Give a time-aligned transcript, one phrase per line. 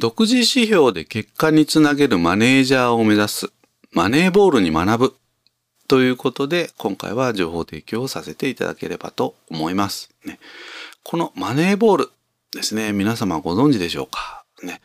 [0.00, 3.52] 独自指標で結果につなげるマネージャーを目指す
[3.92, 5.14] マネーボールに学ぶ
[5.88, 10.08] ということで今回は情報提供をさせていただければと思います。
[10.24, 10.38] ね、
[11.04, 12.10] このマネーボール
[12.54, 14.42] ですね、皆様ご存知でしょうか？
[14.62, 14.80] ね、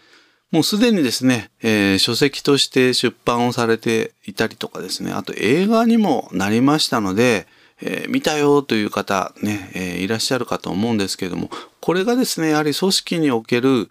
[0.52, 7.48] もうすでにですね、えー、書籍として出版をされていたりとかですね、あと映画にもなりましたので、
[7.82, 13.90] えー、見たよという方ね、えー、いらっしゃるかと思うんですけれども、これがですね、やはり組織における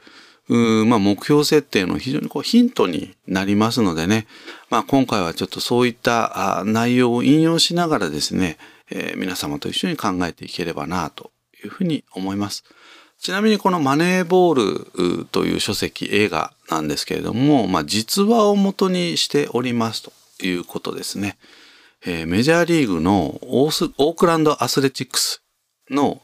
[0.48, 4.26] まあ、目標設定の非常にこうヒントになりますのでね、
[4.68, 8.58] まあ、今回はちょっとそういった内容を引用しながらですね、
[8.90, 11.30] えー、皆様と一緒に考えていければなと
[11.62, 12.64] いうふうに思います。
[13.18, 20.12] ちなみにこのマネーボールという書籍映画なんですけれども、まあ、実話をもとにしておりますと
[20.44, 21.38] いうことですね。
[22.04, 25.42] えー、メジャーリーグのオークランドアスレチックス
[25.88, 26.20] の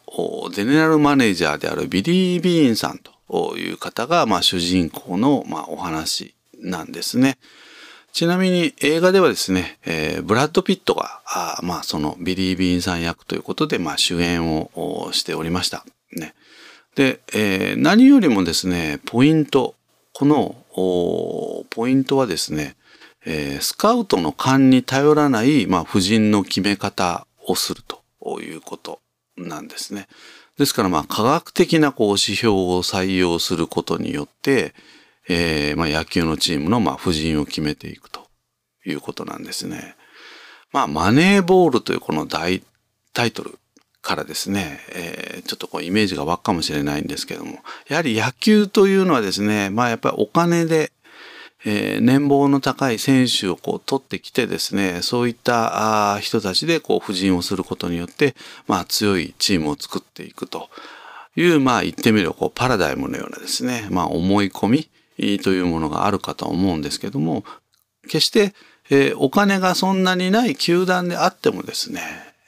[0.52, 3.12] ゼネラルマネージャーであるビリー・ビーンさんと
[3.56, 7.38] いう方が、まあ、主人公の、まあ、お話なんですね。
[8.12, 15.84] ちなみに映画ではですね、えー、ブラッド・ピットが、あまあ、そのビリー・ビーンさん役ということで、まあ、主演をしておりました。
[16.12, 16.34] ね。
[16.96, 19.76] で、えー、何よりもですね、ポイント、
[20.12, 20.56] この
[21.70, 22.76] ポイントはですね、
[23.24, 28.98] えー、スカウトの勘に頼らない、まあ、布陣の決め方をするということ
[29.48, 30.08] なんですね。
[30.58, 34.74] ですからまあ科学的なこう指標を採用することによって、
[35.28, 38.26] えー、まあ野球のチームのまあ布陣を決めていくと
[38.84, 39.94] いうことなんですね。
[40.72, 42.62] まあマネーボールというこの大
[43.12, 43.58] タイトル
[44.02, 50.92] からですね、えー、ちょっとこうイメージが湧くかもしれないんですけども、やはり野球というのはですね、まあやっぱりお金で
[51.64, 58.34] えー、年俸の高い選手をこう取ってきてですねそういった人たちでこう布陣をすることによって、
[58.66, 60.70] まあ、強いチームを作っていくと
[61.36, 64.90] いうまあ言ってみればこうパラダイムのようなですね、まあ、思い込み
[65.38, 67.44] というものがあるかと思うんですけども
[68.04, 68.54] 決して、
[68.88, 72.00] えー、お金がそんなにない球団であってもですね、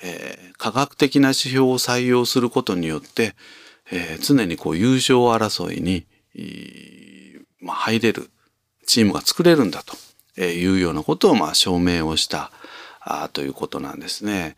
[0.02, 3.34] えー、科学的な指標を採用することによって、
[3.90, 6.06] えー、常にこう優勝争いに、
[7.60, 8.30] まあ、入れる
[8.86, 12.50] チームが作れるんだというようなことをまあ証明をした
[13.32, 14.56] ということなんですね。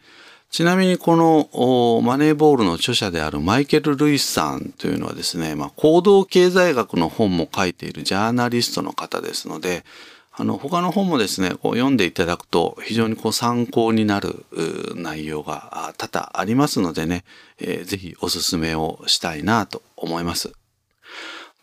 [0.51, 9.85] ちなみにこのマネーボールの著者であるマイケル・ルイスさんというのはですね、まあ、行動経済学の本も書いているジャーナリストの方ですので、
[10.31, 14.47] あの他の本もですね、こう読んでいただくと非常にこう参考になる
[14.95, 17.25] 内容が多々ありますのでね、
[17.59, 20.53] えー、ぜひお勧めをしたいなと思います。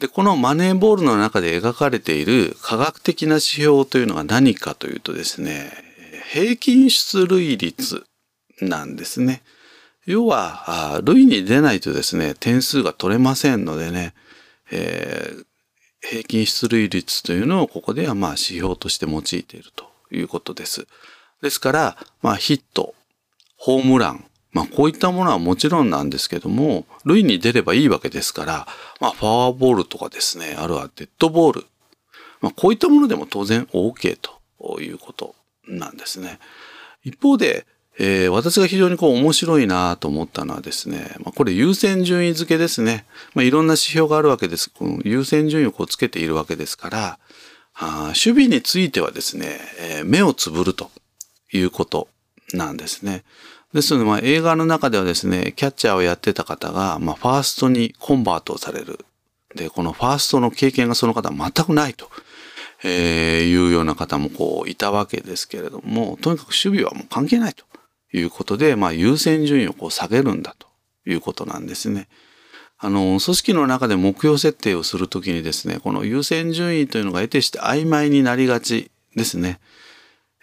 [0.01, 5.72] で、このマネーボールの中で描かれている科学的な指標というのが何かというとですね、
[6.34, 8.03] 平均出塁率
[8.61, 9.44] なんですね。
[10.07, 14.16] 要は、塁に出ないとですね、点数が取れませんのでね、
[14.72, 15.45] えー、
[16.01, 20.88] 平均出塁率というのをここではまあ指標として用いているということです。
[21.44, 22.95] ですから、まあヒット、
[23.56, 28.67] ホームラン、まあこういったものはもちろんなんですけども、塁に出ればいいわけですから、
[29.00, 31.66] まあフォアボールとかですね、あるいはデッドボール、
[32.41, 35.35] まあこういったものでも当然 OK ということ
[35.67, 36.40] なんですね。
[37.03, 37.66] 一方で、
[38.00, 43.06] えー、私が非常にこう面白いなと思ったのはですね、まあ、これ優先順位付けですね。
[43.34, 44.69] まあ、いろんな指標があるわけです。
[44.69, 47.19] この優先順位をこうつけているわけですから、
[47.73, 50.90] あ守備についてはですね、えー、目をつぶると
[51.51, 52.07] いうこと
[52.53, 53.23] なんですね。
[53.74, 59.06] ですので、まあ、映画の中ではですね、キャッチャーをやってた方が、まあ、ファーストにコンバートをされる。
[59.56, 62.09] で、このファーストの経験がその方は全くないと、
[62.84, 67.64] えー、いうような方もこういたわけですけれども、とにかく守備はもう関係ないと
[68.14, 70.68] いうことで、まあ、優先順位をこう下げるんだと
[71.06, 72.08] いうことなんですね。
[72.78, 79.59] あの、組織の中で目標設定をするときにですね、この優先順位というのが得てして曖昧になりがちですね。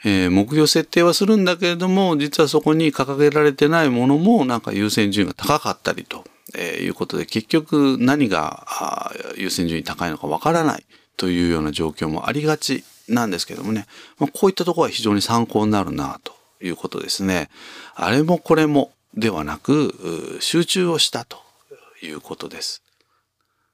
[0.05, 10.85] えー、目標設定はするんだけれども実はそこに掲げられてないものもなんか優先順位が高かったりと、えー、いうことで結局何が優先順位高いのかわからない
[11.17, 13.87] というような状況もありがちなんですけどもね、
[14.19, 17.51] まあ、こういったところは非常に参考になるなということですね。
[17.95, 21.39] あれもこれもではなく集中をしたと
[22.03, 22.83] いうことです。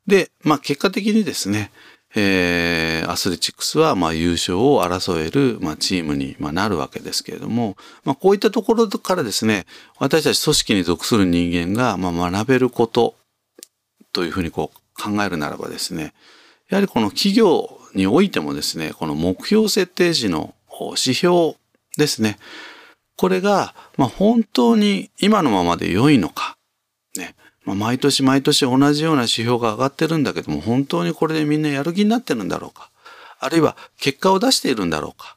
[0.06, 1.70] で、まあ結果的にですね、
[2.16, 9.66] えー、アスレチックスはま優勝を争えるまチームにまなるわけですけれども、まあ、こういったところからですね
[9.98, 13.14] 私たち組織に属する人間がま学べること
[14.12, 16.14] というふうにこう考えるならばですね
[16.70, 20.54] やはりこの企業においてもですねこの目標設定時の
[20.96, 21.54] 指標
[21.96, 22.38] ですね
[23.16, 26.56] これがま本当に今のままで良いのか、
[27.74, 32.90] まあ、毎年毎年同じような指標が上がってるんだけども、本当にこれでみんなやる気になってるんだろうか？
[33.40, 35.36] あるいは結果を出しているんだろうか？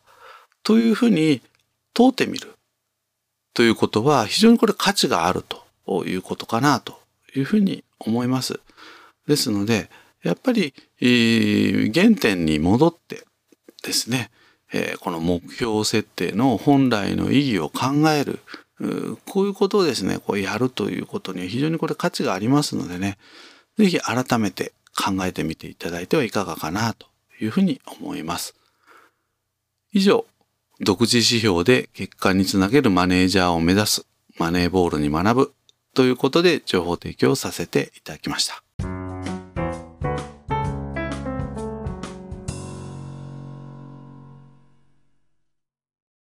[0.63, 1.41] というふうに
[1.93, 2.53] 問うてみる。
[3.53, 6.99] ということは非常にこれ価値があるということかなと
[7.35, 8.59] いうふうに思います。
[9.27, 9.89] ですので、
[10.23, 13.23] やっぱり、原点に戻って
[13.83, 14.29] ですね
[14.73, 18.39] え、この目標設定の本来の意義を考える。
[19.25, 23.17] こういうことをですね、こうやるということには非常にこれ価値がありますのでね、
[23.77, 27.07] ぜひ改めて考えてみていただいてはいかがかなと
[27.39, 28.55] いうふうに思います。
[29.93, 30.25] 以上、
[30.79, 34.05] 独自指標で結果につなげるマネージャーを目指す
[34.37, 35.53] マネーボールに学ぶ
[35.95, 38.66] ということで情報提供させていただきました。